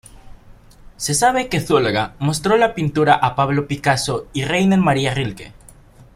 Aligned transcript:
Se 0.97 1.13
sabe 1.13 1.47
que 1.47 1.59
Zuloaga 1.59 2.15
mostró 2.17 2.57
la 2.57 2.73
pintura 2.73 3.13
a 3.13 3.35
Pablo 3.35 3.67
Picasso 3.67 4.27
y 4.33 4.45
Rainer 4.45 4.79
Maria 4.79 5.13
Rilke. 5.13 5.53